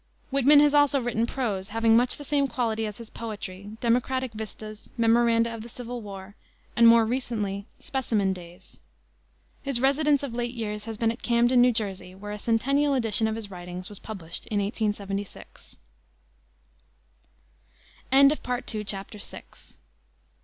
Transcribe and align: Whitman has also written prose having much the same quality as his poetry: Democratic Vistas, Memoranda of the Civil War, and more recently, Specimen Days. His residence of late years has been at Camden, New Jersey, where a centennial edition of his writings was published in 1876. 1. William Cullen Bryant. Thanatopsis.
Whitman 0.31 0.59
has 0.61 0.73
also 0.73 0.99
written 0.99 1.27
prose 1.27 1.67
having 1.67 1.95
much 1.95 2.15
the 2.17 2.23
same 2.23 2.47
quality 2.47 2.87
as 2.87 2.97
his 2.97 3.11
poetry: 3.11 3.77
Democratic 3.81 4.33
Vistas, 4.33 4.89
Memoranda 4.97 5.53
of 5.53 5.61
the 5.61 5.69
Civil 5.69 6.01
War, 6.01 6.35
and 6.75 6.87
more 6.87 7.05
recently, 7.05 7.67
Specimen 7.79 8.33
Days. 8.33 8.79
His 9.61 9.79
residence 9.79 10.23
of 10.23 10.33
late 10.33 10.55
years 10.55 10.85
has 10.85 10.97
been 10.97 11.11
at 11.11 11.21
Camden, 11.21 11.61
New 11.61 11.71
Jersey, 11.71 12.15
where 12.15 12.31
a 12.31 12.39
centennial 12.39 12.95
edition 12.95 13.27
of 13.27 13.35
his 13.35 13.51
writings 13.51 13.89
was 13.89 13.99
published 13.99 14.47
in 14.47 14.57
1876. 14.59 15.77
1. 18.09 18.17
William 18.19 18.37
Cullen 18.39 18.39
Bryant. 18.39 18.77
Thanatopsis. 18.87 19.77